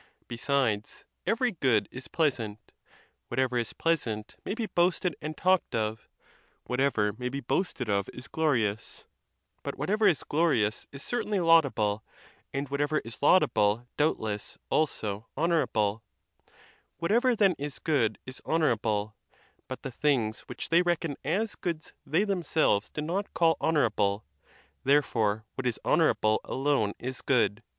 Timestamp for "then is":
17.35-17.77